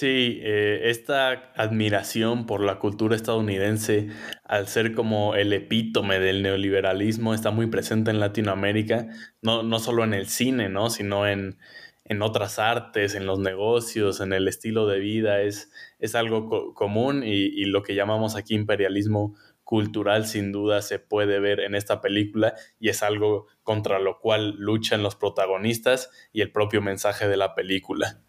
Sí, 0.00 0.38
eh, 0.40 0.88
esta 0.88 1.52
admiración 1.56 2.46
por 2.46 2.64
la 2.64 2.78
cultura 2.78 3.14
estadounidense, 3.14 4.08
al 4.44 4.66
ser 4.66 4.94
como 4.94 5.34
el 5.34 5.52
epítome 5.52 6.18
del 6.18 6.42
neoliberalismo, 6.42 7.34
está 7.34 7.50
muy 7.50 7.66
presente 7.66 8.10
en 8.10 8.18
Latinoamérica, 8.18 9.08
no, 9.42 9.62
no 9.62 9.78
solo 9.78 10.02
en 10.04 10.14
el 10.14 10.26
cine, 10.26 10.70
¿no? 10.70 10.88
sino 10.88 11.28
en, 11.28 11.58
en 12.06 12.22
otras 12.22 12.58
artes, 12.58 13.14
en 13.14 13.26
los 13.26 13.40
negocios, 13.40 14.22
en 14.22 14.32
el 14.32 14.48
estilo 14.48 14.86
de 14.86 15.00
vida, 15.00 15.42
es, 15.42 15.70
es 15.98 16.14
algo 16.14 16.72
común 16.72 17.22
y, 17.22 17.32
y, 17.32 17.66
lo 17.66 17.82
que 17.82 17.94
llamamos 17.94 18.36
aquí 18.36 18.54
imperialismo 18.54 19.34
cultural 19.64 20.26
sin 20.26 20.50
duda 20.50 20.80
se 20.80 20.98
puede 20.98 21.40
ver 21.40 21.60
en 21.60 21.74
esta 21.74 22.00
película 22.00 22.54
y 22.78 22.88
es 22.88 23.02
algo 23.02 23.48
contra 23.62 23.98
lo 23.98 24.18
cual 24.18 24.54
luchan 24.56 25.02
los 25.02 25.14
protagonistas 25.14 26.10
y 26.32 26.40
el 26.40 26.52
propio 26.52 26.80
mensaje 26.80 27.28
de 27.28 27.36
la 27.36 27.54
película. 27.54 28.22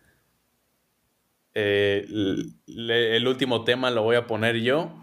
Eh, 1.54 2.06
el 2.68 3.28
último 3.28 3.64
tema 3.64 3.92
lo 3.92 4.04
voy 4.04 4.16
a 4.16 4.28
poner 4.28 4.58
yo. 4.58 4.94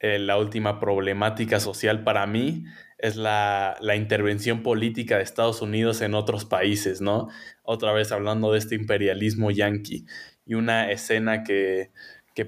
Eh, 0.00 0.18
la 0.18 0.38
última 0.38 0.78
problemática 0.78 1.58
social 1.58 2.04
para 2.04 2.26
mí 2.26 2.64
es 2.98 3.16
la, 3.16 3.76
intervención 3.96 4.62
política 4.62 5.16
de 5.16 5.24
Estados 5.24 5.60
Unidos 5.60 6.00
en 6.02 6.14
otros 6.14 6.44
países, 6.44 7.00
¿no? 7.00 7.28
Otra 7.62 7.92
vez 7.92 8.12
hablando 8.12 8.52
de 8.52 8.58
este 8.58 8.74
imperialismo 8.74 9.50
yanqui. 9.50 10.06
Y 10.46 10.54
una 10.54 10.90
escena 10.90 11.42
que, 11.44 11.90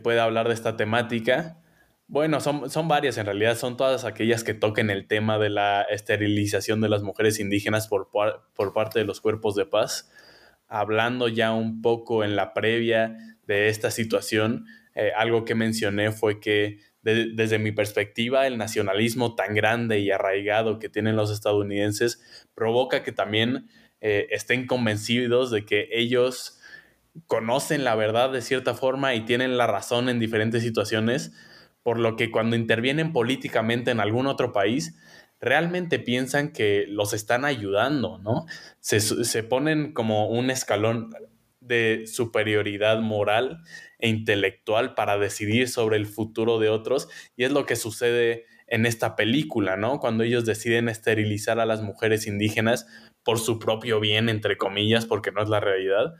puede 0.04 0.20
hablar 0.20 0.46
de 0.46 0.54
esta 0.54 0.76
temática. 0.76 1.58
Bueno, 2.06 2.40
son, 2.40 2.70
son, 2.70 2.86
varias 2.86 3.18
en 3.18 3.26
realidad, 3.26 3.56
son 3.56 3.76
todas 3.76 4.04
aquellas 4.04 4.44
que 4.44 4.54
toquen 4.54 4.88
el 4.88 5.08
tema 5.08 5.38
de 5.38 5.50
la 5.50 5.82
esterilización 5.82 6.80
de 6.80 6.88
las 6.88 7.02
mujeres 7.02 7.40
indígenas 7.40 7.88
por, 7.88 8.08
por 8.10 8.72
parte 8.72 9.00
de 9.00 9.04
los 9.04 9.20
cuerpos 9.20 9.56
de 9.56 9.66
paz 9.66 10.08
hablando 10.70 11.28
ya 11.28 11.52
un 11.52 11.82
poco 11.82 12.24
en 12.24 12.36
la 12.36 12.54
previa 12.54 13.16
de 13.46 13.68
esta 13.68 13.90
situación, 13.90 14.64
eh, 14.94 15.10
algo 15.16 15.44
que 15.44 15.54
mencioné 15.54 16.12
fue 16.12 16.40
que 16.40 16.78
desde 17.02 17.58
mi 17.58 17.72
perspectiva 17.72 18.46
el 18.46 18.58
nacionalismo 18.58 19.34
tan 19.34 19.54
grande 19.54 20.00
y 20.00 20.10
arraigado 20.10 20.78
que 20.78 20.90
tienen 20.90 21.16
los 21.16 21.30
estadounidenses 21.30 22.46
provoca 22.54 23.02
que 23.02 23.10
también 23.10 23.68
eh, 24.02 24.28
estén 24.30 24.66
convencidos 24.66 25.50
de 25.50 25.64
que 25.64 25.88
ellos 25.92 26.60
conocen 27.26 27.84
la 27.84 27.94
verdad 27.94 28.30
de 28.30 28.42
cierta 28.42 28.74
forma 28.74 29.14
y 29.14 29.24
tienen 29.24 29.56
la 29.56 29.66
razón 29.66 30.08
en 30.08 30.20
diferentes 30.20 30.62
situaciones, 30.62 31.32
por 31.82 31.98
lo 31.98 32.16
que 32.16 32.30
cuando 32.30 32.54
intervienen 32.54 33.12
políticamente 33.12 33.90
en 33.90 34.00
algún 34.00 34.26
otro 34.26 34.52
país, 34.52 34.96
realmente 35.40 35.98
piensan 35.98 36.52
que 36.52 36.84
los 36.88 37.12
están 37.12 37.44
ayudando, 37.44 38.18
¿no? 38.18 38.46
Se, 38.80 39.42
ponen 39.42 39.92
como 39.92 40.28
un 40.28 40.50
escalón 40.50 41.10
de 41.60 42.04
superioridad 42.06 43.00
moral 43.00 43.62
e 43.98 44.08
intelectual 44.08 44.94
para 44.94 45.18
decidir 45.18 45.68
sobre 45.68 45.96
el 45.96 46.06
futuro 46.06 46.58
de 46.58 46.68
otros 46.68 47.08
y 47.36 47.44
es 47.44 47.52
lo 47.52 47.64
que 47.64 47.76
sucede 47.76 48.44
en 48.66 48.86
esta 48.86 49.16
película, 49.16 49.76
¿no? 49.76 49.98
Cuando 49.98 50.24
ellos 50.24 50.44
deciden 50.44 50.88
esterilizar 50.88 51.58
a 51.58 51.66
las 51.66 51.82
mujeres 51.82 52.26
indígenas 52.26 52.86
por 53.24 53.38
su 53.38 53.58
propio 53.58 53.98
bien, 53.98 54.28
entre 54.28 54.56
comillas, 54.56 55.06
porque 55.06 55.32
no 55.32 55.42
es 55.42 55.48
la 55.48 55.60
realidad, 55.60 56.14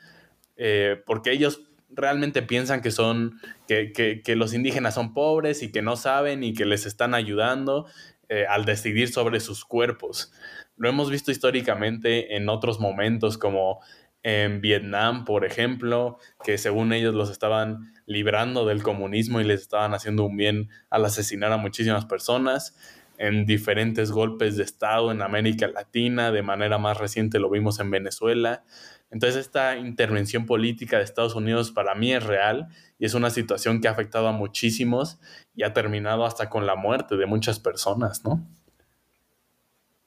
eh, 0.57 1.01
porque 1.07 1.31
ellos 1.31 1.63
realmente 1.91 2.43
piensan 2.43 2.83
que 2.83 2.91
son, 2.91 3.41
que, 3.67 3.93
que, 3.93 4.37
los 4.37 4.55
indígenas 4.55 4.95
son 4.95 5.13
pobres 5.15 5.63
y 5.63 5.73
que 5.73 5.83
no 5.83 5.97
saben 5.97 6.45
y 6.45 6.55
que 6.55 6.65
les 6.65 6.87
están 6.87 7.15
ayudando 7.15 7.87
eh, 8.31 8.47
al 8.49 8.65
decidir 8.65 9.13
sobre 9.13 9.41
sus 9.41 9.65
cuerpos. 9.65 10.33
Lo 10.77 10.89
hemos 10.89 11.11
visto 11.11 11.33
históricamente 11.33 12.37
en 12.37 12.49
otros 12.49 12.79
momentos, 12.79 13.37
como 13.37 13.81
en 14.23 14.61
Vietnam, 14.61 15.25
por 15.25 15.45
ejemplo, 15.45 16.17
que 16.45 16.57
según 16.57 16.93
ellos 16.93 17.13
los 17.13 17.29
estaban 17.29 17.93
librando 18.07 18.67
del 18.67 18.85
comunismo 18.85 19.41
y 19.41 19.45
les 19.45 19.63
estaban 19.63 19.95
haciendo 19.95 20.23
un 20.25 20.37
bien 20.37 20.69
al 20.91 21.05
asesinar 21.07 21.51
a 21.51 21.57
muchísimas 21.57 22.05
personas, 22.07 22.77
en 23.21 23.45
diferentes 23.45 24.11
golpes 24.11 24.57
de 24.57 24.65
Estado 24.65 25.13
en 25.13 25.21
América 25.21 25.69
Latina, 25.69 26.33
de 26.33 26.43
manera 26.43 26.79
más 26.79 26.97
reciente 26.97 27.39
lo 27.39 27.51
vimos 27.51 27.79
en 27.79 27.91
Venezuela. 27.91 28.65
Entonces 29.11 29.39
esta 29.39 29.77
intervención 29.77 30.47
política 30.47 30.97
de 30.97 31.05
Estados 31.05 31.35
Unidos 31.35 31.71
para 31.71 31.95
mí 31.95 32.15
es 32.15 32.25
real 32.25 32.69
y 32.99 33.05
es 33.05 33.13
una 33.13 33.29
situación 33.29 33.83
que 33.83 33.89
ha 33.89 33.91
afectado 33.91 34.27
a 34.27 34.33
muchísimos 34.33 35.21
y 35.55 35.65
ha 35.65 35.75
terminado 35.75 36.25
hasta 36.25 36.49
con 36.49 36.65
la 36.65 36.77
muerte 36.77 37.19
de 37.19 37.27
muchas 37.27 37.61
personas, 37.61 38.25
¿no? 38.25 38.43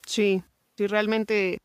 Sí, 0.07 0.41
sí, 0.75 0.87
realmente 0.87 1.59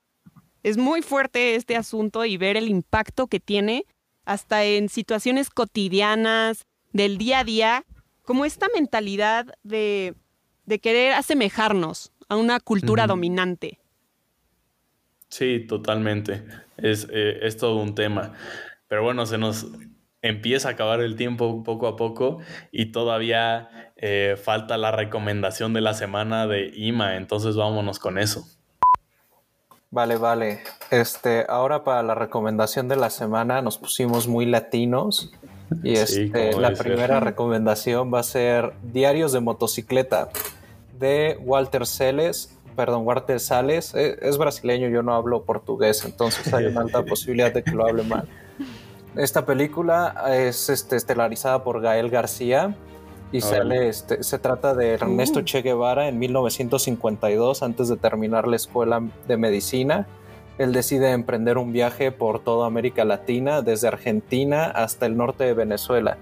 es 0.63 0.77
muy 0.77 1.01
fuerte 1.01 1.55
este 1.55 1.77
asunto 1.77 2.27
y 2.27 2.37
ver 2.37 2.59
el 2.59 2.69
impacto 2.69 3.27
que 3.27 3.41
tiene 3.41 3.87
hasta 4.27 4.65
en 4.65 4.91
situaciones 4.91 5.49
cotidianas 5.49 6.67
del 6.93 7.17
día 7.17 7.39
a 7.39 7.45
día, 7.45 7.87
como 8.23 8.45
esta 8.45 8.67
mentalidad 8.75 9.47
de, 9.63 10.15
querer 10.79 11.15
asemejarnos 11.15 12.13
a 12.29 12.37
una 12.37 12.61
cultura 12.61 13.07
dominante. 13.07 13.79
Sí, 15.29 15.61
totalmente. 15.67 16.45
Es, 16.77 17.09
eh, 17.11 17.39
es 17.43 17.57
todo 17.57 17.77
un 17.77 17.95
tema. 17.95 18.35
Pero 18.89 19.03
bueno, 19.03 19.27
se 19.27 19.39
nos 19.39 19.67
empieza 20.23 20.69
a 20.69 20.73
acabar 20.73 21.01
el 21.01 21.17
tiempo 21.17 21.63
poco 21.63 21.87
a 21.87 21.97
poco 21.97 22.39
y 22.73 22.87
todavía 22.87 23.93
eh, 23.97 24.37
falta 24.43 24.77
la 24.77 24.91
recomendación 24.91 25.73
de 25.73 25.81
la 25.81 25.95
semana 25.95 26.47
de 26.47 26.73
IMA, 26.75 27.17
entonces 27.17 27.57
vámonos 27.57 27.99
con 27.99 28.19
eso. 28.19 28.47
Vale, 29.91 30.17
vale. 30.17 30.61
Este, 30.91 31.47
ahora 31.49 31.83
para 31.83 32.03
la 32.03 32.15
recomendación 32.15 32.89
de 32.89 32.97
la 32.97 33.11
semana 33.11 33.63
nos 33.63 33.79
pusimos 33.79 34.29
muy 34.29 34.45
latinos 34.45 35.33
y 35.83 35.95
este, 35.95 36.59
la 36.59 36.73
primera 36.73 37.21
recomendación 37.21 38.13
va 38.13 38.21
a 38.21 38.25
ser 38.25 38.73
Diarios 38.83 39.33
de 39.33 39.41
motocicleta 39.41 40.29
de 40.99 41.39
Walter 41.41 41.87
Celes 41.87 42.59
perdón, 42.79 43.05
Walter 43.05 43.41
Sales, 43.41 43.93
eh, 43.97 44.21
es, 44.23 44.39
brasileño, 44.39 44.89
yo 44.89 45.03
no 45.03 45.13
hablo 45.13 45.43
portugués, 45.43 46.05
entonces 46.05 46.55
hay 46.55 46.67
una 46.67 46.83
alta 46.83 47.05
posibilidad 47.05 47.53
de 47.53 47.65
que 47.65 47.73
lo 47.73 47.85
hable 47.85 48.05
mal. 48.05 48.29
Esta 49.17 49.45
película 49.45 50.15
es 50.31 50.69
este, 50.69 50.95
estelarizada 50.95 51.65
por 51.65 51.81
Gael 51.81 52.09
García 52.09 52.77
y 53.33 53.41
sale, 53.41 53.89
este, 53.89 54.23
se 54.23 54.39
trata 54.39 54.75
de 54.77 54.93
Ernesto 54.93 55.41
uh. 55.41 55.43
Che 55.43 55.63
Guevara 55.63 56.07
en 56.07 56.21
1952, 56.21 57.65
antes 57.65 57.89
de 57.89 57.97
terminar 57.97 58.47
la 58.47 58.55
escuela 58.55 59.03
de 59.27 59.37
medicina. 59.37 60.07
Él 60.57 60.73
decide 60.73 61.11
emprender 61.11 61.59
un 61.59 61.73
viaje 61.73 62.13
por 62.13 62.39
toda 62.39 62.69
América 62.69 63.05
Latina, 63.05 63.61
desde 63.63 63.89
Argentina 63.89 64.67
hasta 64.67 65.07
el 65.07 65.17
norte 65.17 65.43
de 65.43 65.55
Venezuela. 65.55 66.17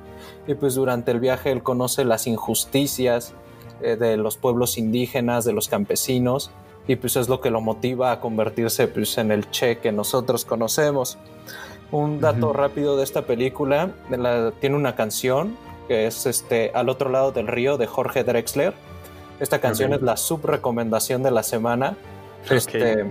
Y 0.46 0.54
pues 0.54 0.74
durante 0.74 1.10
el 1.10 1.20
viaje 1.20 1.52
él 1.52 1.62
conoce 1.62 2.06
las 2.06 2.26
injusticias, 2.26 3.34
eh, 3.80 3.96
de 3.96 4.16
los 4.16 4.36
pueblos 4.36 4.78
indígenas, 4.78 5.44
de 5.44 5.52
los 5.52 5.68
campesinos, 5.68 6.50
y 6.88 6.96
pues 6.96 7.16
es 7.16 7.28
lo 7.28 7.40
que 7.40 7.50
lo 7.50 7.60
motiva 7.60 8.12
a 8.12 8.20
convertirse 8.20 8.88
pues, 8.88 9.18
en 9.18 9.32
el 9.32 9.50
Che 9.50 9.78
que 9.78 9.92
nosotros 9.92 10.44
conocemos. 10.44 11.18
Un 11.90 12.20
dato 12.20 12.52
rápido 12.52 12.96
de 12.96 13.04
esta 13.04 13.22
película, 13.22 13.90
tiene 14.60 14.76
una 14.76 14.96
canción 14.96 15.56
que 15.86 16.06
es 16.06 16.26
este, 16.26 16.72
Al 16.74 16.88
otro 16.88 17.10
lado 17.10 17.30
del 17.30 17.46
río 17.46 17.76
de 17.76 17.86
Jorge 17.86 18.24
Drexler. 18.24 18.74
Esta 19.38 19.60
canción 19.60 19.92
es 19.92 20.02
la 20.02 20.16
subrecomendación 20.16 21.22
de 21.22 21.30
la 21.30 21.42
semana. 21.42 21.96
Este, 22.50 23.06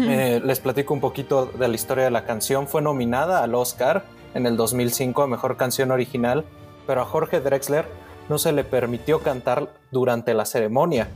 eh, 0.00 0.40
les 0.44 0.60
platico 0.60 0.94
un 0.94 1.00
poquito 1.00 1.46
de 1.46 1.68
la 1.68 1.74
historia 1.74 2.04
de 2.04 2.10
la 2.10 2.24
canción. 2.24 2.68
Fue 2.68 2.82
nominada 2.82 3.42
al 3.42 3.54
Oscar 3.54 4.04
en 4.34 4.46
el 4.46 4.56
2005 4.56 5.22
a 5.22 5.26
Mejor 5.26 5.56
Canción 5.56 5.90
Original, 5.90 6.44
pero 6.86 7.02
a 7.02 7.04
Jorge 7.04 7.40
Drexler 7.40 7.86
no 8.28 8.38
se 8.38 8.52
le 8.52 8.64
permitió 8.64 9.20
cantar 9.20 9.68
durante 9.90 10.34
la 10.34 10.44
ceremonia, 10.44 11.08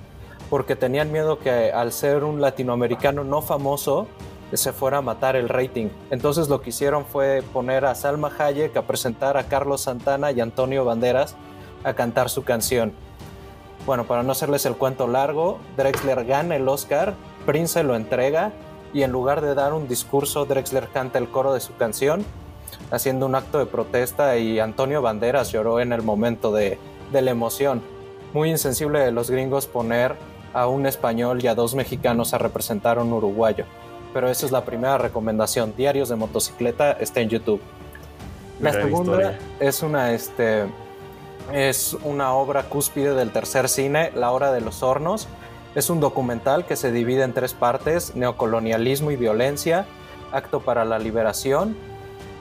porque 0.50 0.76
tenían 0.76 1.12
miedo 1.12 1.38
que 1.38 1.72
al 1.72 1.92
ser 1.92 2.24
un 2.24 2.40
latinoamericano 2.40 3.24
no 3.24 3.42
famoso, 3.42 4.06
se 4.52 4.72
fuera 4.72 4.98
a 4.98 5.02
matar 5.02 5.36
el 5.36 5.48
rating. 5.48 5.88
Entonces 6.10 6.48
lo 6.48 6.60
que 6.60 6.70
hicieron 6.70 7.04
fue 7.06 7.42
poner 7.52 7.84
a 7.84 7.94
Salma 7.94 8.30
Hayek 8.38 8.76
a 8.76 8.82
presentar 8.82 9.36
a 9.36 9.44
Carlos 9.44 9.82
Santana 9.82 10.30
y 10.30 10.40
Antonio 10.40 10.84
Banderas 10.84 11.36
a 11.84 11.94
cantar 11.94 12.28
su 12.28 12.44
canción. 12.44 12.92
Bueno, 13.86 14.04
para 14.04 14.22
no 14.22 14.32
hacerles 14.32 14.64
el 14.66 14.76
cuento 14.76 15.08
largo, 15.08 15.58
Drexler 15.76 16.24
gana 16.24 16.56
el 16.56 16.68
Oscar, 16.68 17.14
Prince 17.46 17.82
lo 17.82 17.96
entrega 17.96 18.52
y 18.92 19.02
en 19.02 19.10
lugar 19.10 19.40
de 19.40 19.54
dar 19.54 19.72
un 19.72 19.88
discurso, 19.88 20.44
Drexler 20.44 20.88
canta 20.88 21.18
el 21.18 21.28
coro 21.28 21.52
de 21.52 21.60
su 21.60 21.74
canción, 21.76 22.24
haciendo 22.90 23.26
un 23.26 23.34
acto 23.34 23.58
de 23.58 23.66
protesta 23.66 24.36
y 24.36 24.60
Antonio 24.60 25.02
Banderas 25.02 25.50
lloró 25.50 25.80
en 25.80 25.92
el 25.92 26.02
momento 26.02 26.52
de, 26.52 26.78
de 27.12 27.22
la 27.22 27.30
emoción. 27.30 27.82
Muy 28.32 28.50
insensible 28.50 29.00
de 29.00 29.12
los 29.12 29.30
gringos 29.30 29.66
poner 29.66 30.16
a 30.52 30.66
un 30.66 30.86
español 30.86 31.42
y 31.42 31.46
a 31.46 31.54
dos 31.54 31.74
mexicanos 31.74 32.34
a 32.34 32.38
representar 32.38 32.98
a 32.98 33.02
un 33.02 33.12
uruguayo. 33.12 33.64
Pero 34.12 34.28
esa 34.28 34.46
es 34.46 34.52
la 34.52 34.64
primera 34.64 34.98
recomendación. 34.98 35.74
Diarios 35.76 36.08
de 36.08 36.16
motocicleta 36.16 36.92
está 36.92 37.20
en 37.20 37.28
YouTube. 37.28 37.60
La 38.60 38.72
segunda 38.72 39.38
es 39.58 39.82
una, 39.82 40.12
este, 40.12 40.66
es 41.52 41.96
una 42.04 42.34
obra 42.34 42.64
cúspide 42.64 43.14
del 43.14 43.32
tercer 43.32 43.68
cine, 43.68 44.12
La 44.14 44.30
Hora 44.30 44.52
de 44.52 44.60
los 44.60 44.82
Hornos. 44.82 45.26
Es 45.74 45.88
un 45.90 46.00
documental 46.00 46.66
que 46.66 46.76
se 46.76 46.92
divide 46.92 47.22
en 47.22 47.32
tres 47.32 47.54
partes, 47.54 48.14
neocolonialismo 48.14 49.10
y 49.10 49.16
violencia, 49.16 49.86
acto 50.30 50.60
para 50.60 50.84
la 50.84 50.98
liberación 50.98 51.76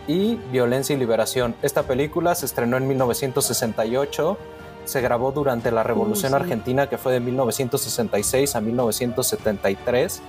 y 0.08 0.36
violencia 0.51 0.96
y 0.96 1.00
liberación. 1.00 1.56
Esta 1.62 1.84
película 1.84 2.36
se 2.36 2.46
estrenó 2.46 2.78
en 2.78 2.88
1968 2.88 4.38
se 4.86 5.02
grabó 5.02 5.32
durante 5.32 5.72
la 5.72 5.84
Revolución 5.84 6.34
Argentina, 6.34 6.88
que 6.88 6.98
fue 6.98 7.14
de 7.14 7.20
1966 7.20 8.56
a 8.56 8.62
1973, 8.62 10.22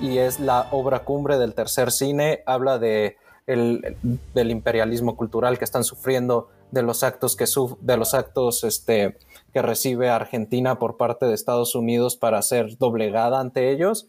y 0.00 0.18
es 0.18 0.40
la 0.40 0.68
obra 0.70 1.00
cumbre 1.00 1.38
del 1.38 1.54
tercer 1.54 1.90
cine. 1.90 2.42
Habla 2.46 2.78
de 2.78 3.16
del 3.46 4.50
imperialismo 4.50 5.16
cultural 5.16 5.58
que 5.58 5.64
están 5.64 5.84
sufriendo, 5.84 6.48
de 6.72 6.82
los 6.82 7.04
actos 7.04 7.36
que 7.36 7.44
de 7.80 7.96
los 7.96 8.12
actos 8.12 8.64
este, 8.64 9.18
que 9.52 9.62
recibe 9.62 10.10
Argentina 10.10 10.78
por 10.78 10.96
parte 10.96 11.26
de 11.26 11.34
Estados 11.34 11.74
Unidos 11.74 12.16
para 12.16 12.42
ser 12.42 12.76
doblegada 12.78 13.40
ante 13.40 13.70
ellos. 13.70 14.06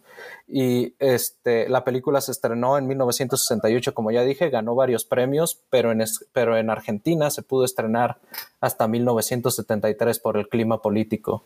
Y 0.48 0.94
este, 1.00 1.70
la 1.70 1.84
película 1.84 2.22
se 2.22 2.32
estrenó 2.32 2.77
en 2.77 2.88
1968, 2.88 3.94
como 3.94 4.12
ya 4.12 4.24
dije, 4.24 4.50
ganó 4.50 4.75
varios 4.75 5.06
premios, 5.06 5.60
pero 5.70 5.91
en, 5.91 6.03
pero 6.34 6.58
en 6.58 6.70
Argentina 6.70 7.29
se 7.29 7.44
pudo 7.44 7.65
estrenar 7.65 8.17
hasta 8.60 8.88
1973 8.88 10.20
por 10.20 10.38
el 10.38 10.50
clima 10.50 10.82
político. 10.82 11.44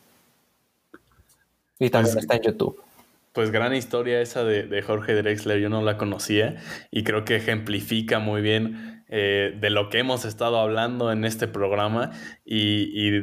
Y 1.79 1.89
también 1.89 2.17
está 2.17 2.35
en 2.35 2.41
YouTube. 2.43 2.81
Pues 3.33 3.51
gran 3.51 3.73
historia 3.73 4.21
esa 4.21 4.43
de, 4.43 4.63
de, 4.63 4.81
Jorge 4.81 5.13
Drexler, 5.13 5.59
yo 5.59 5.69
no 5.69 5.81
la 5.81 5.97
conocía 5.97 6.57
y 6.91 7.03
creo 7.03 7.23
que 7.23 7.37
ejemplifica 7.37 8.19
muy 8.19 8.41
bien 8.41 9.01
eh, 9.13 9.57
de 9.59 9.69
lo 9.69 9.89
que 9.89 9.99
hemos 9.99 10.23
estado 10.23 10.57
hablando 10.57 11.11
en 11.11 11.25
este 11.25 11.49
programa 11.49 12.11
y, 12.45 13.19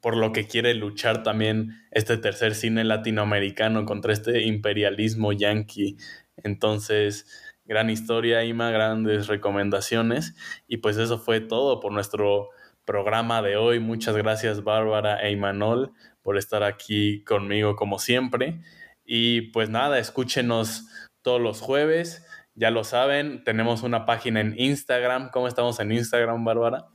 por 0.00 0.16
lo 0.16 0.32
que 0.32 0.48
quiere 0.48 0.74
luchar 0.74 1.22
también 1.22 1.70
este 1.92 2.16
tercer 2.16 2.56
cine 2.56 2.82
latinoamericano 2.82 3.84
contra 3.84 4.12
este 4.12 4.42
imperialismo 4.42 5.32
yanqui. 5.32 5.96
Entonces, 6.36 7.26
gran 7.64 7.90
historia, 7.90 8.42
Ima, 8.42 8.72
grandes 8.72 9.28
recomendaciones. 9.28 10.34
Y 10.66 10.78
pues 10.78 10.96
eso 10.96 11.20
fue 11.20 11.38
todo 11.40 11.78
por 11.78 11.92
nuestro 11.92 12.48
programa 12.84 13.42
de 13.42 13.56
hoy. 13.56 13.78
Muchas 13.78 14.16
gracias, 14.16 14.64
Bárbara 14.64 15.22
e 15.22 15.30
Imanol, 15.30 15.92
por 16.26 16.38
estar 16.38 16.64
aquí 16.64 17.22
conmigo 17.22 17.76
como 17.76 18.00
siempre. 18.00 18.60
Y 19.04 19.52
pues 19.52 19.70
nada, 19.70 20.00
escúchenos 20.00 20.88
todos 21.22 21.40
los 21.40 21.60
jueves 21.60 22.26
ya 22.56 22.70
lo 22.70 22.84
saben, 22.84 23.44
tenemos 23.44 23.82
una 23.82 24.06
página 24.06 24.40
en 24.40 24.54
Instagram. 24.58 25.30
¿Cómo 25.30 25.46
estamos 25.46 25.78
en 25.78 25.92
Instagram, 25.92 26.42
Bárbara? 26.42 26.86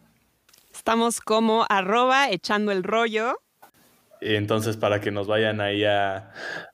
Estamos 0.73 1.21
como 1.21 1.67
arroba 1.69 2.31
echando 2.31 2.71
el 2.71 2.83
rollo. 2.83 3.39
Entonces 4.21 4.75
para 4.75 5.01
que 5.01 5.11
nos 5.11 5.27
vayan 5.27 5.61
ahí 5.61 5.83
a, 5.83 6.31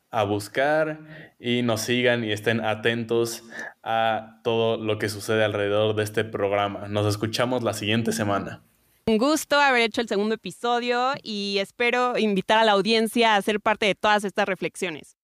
a 0.10 0.24
buscar 0.24 1.36
y 1.38 1.63
nos 1.63 1.82
sigan 1.82 2.24
y 2.24 2.32
estén 2.32 2.63
atentos 2.63 3.43
a 3.84 4.39
todo 4.43 4.78
lo 4.78 4.98
que 4.98 5.10
sucede 5.10 5.43
alrededor 5.43 5.93
de 5.96 6.04
este 6.04 6.24
programa. 6.24 6.88
Nos 6.88 7.06
escuchamos 7.08 7.63
la 7.63 7.74
siguiente 7.74 8.13
semana. 8.13 8.63
Un 9.08 9.17
gusto 9.20 9.58
haber 9.58 9.84
hecho 9.84 10.02
el 10.02 10.10
segundo 10.10 10.36
episodio 10.36 11.13
y 11.24 11.60
espero 11.60 12.17
invitar 12.17 12.58
a 12.58 12.65
la 12.65 12.74
audiencia 12.74 13.36
a 13.38 13.41
ser 13.41 13.62
parte 13.62 13.86
de 13.86 13.96
todas 13.96 14.26
estas 14.26 14.46
reflexiones. 14.46 15.17